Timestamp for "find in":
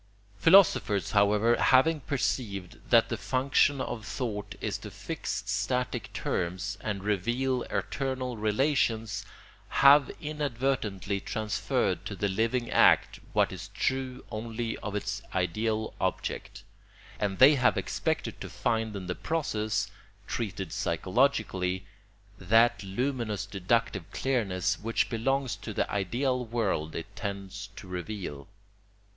18.49-19.05